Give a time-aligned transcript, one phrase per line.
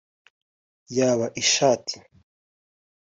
[0.97, 1.95] yaba ishati